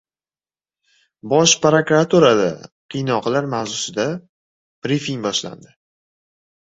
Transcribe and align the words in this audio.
Bosh 1.33 1.53
prokuraturada 1.65 2.47
qiynoqlar 2.95 3.51
mavzuida 3.55 4.07
brifing 4.87 5.25
boshlandi 5.27 5.71